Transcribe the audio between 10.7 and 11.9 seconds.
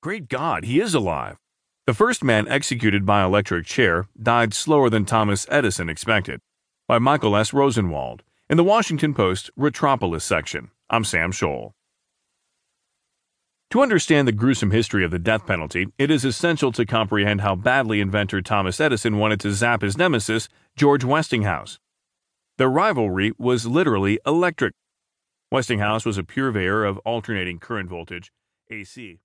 I'm Sam Scholl.